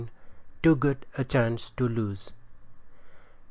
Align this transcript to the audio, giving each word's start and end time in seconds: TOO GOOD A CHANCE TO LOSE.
TOO 0.63 0.75
GOOD 0.77 1.05
A 1.19 1.23
CHANCE 1.23 1.69
TO 1.77 1.87
LOSE. 1.87 2.31